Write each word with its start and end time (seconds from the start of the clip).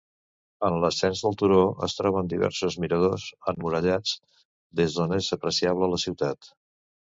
En 0.69 0.77
l'ascens 0.83 1.19
del 1.25 1.35
turó 1.41 1.59
es 1.87 1.95
troben 1.97 2.31
diversos 2.31 2.79
miradors 2.85 3.27
emmurallats 3.53 4.17
des 4.83 4.99
d'on 4.99 5.17
és 5.21 5.31
apreciable 5.41 5.93
la 5.95 6.03
ciutat. 6.09 6.53